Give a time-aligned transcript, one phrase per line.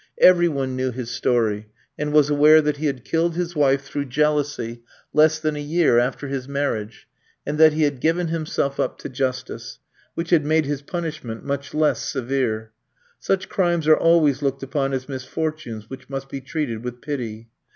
[0.19, 4.05] Every one knew his story, and was aware that he had killed his wife, through
[4.05, 4.81] jealousy,
[5.13, 7.07] less than a year after his marriage;
[7.45, 9.77] and that he had given himself up to justice;
[10.15, 12.71] which had made his punishment much less severe.
[13.19, 17.49] Such crimes are always looked upon as misfortunes, which must be treated with pity.